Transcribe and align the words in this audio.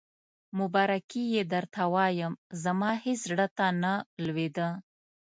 مبارکي 0.59 1.23
یې 1.33 1.43
درته 1.53 1.83
وایم، 1.93 2.33
زما 2.63 2.91
هېڅ 3.03 3.19
زړه 3.29 3.47
ته 3.57 3.65
نه 3.83 3.93
لوېده. 4.25 4.67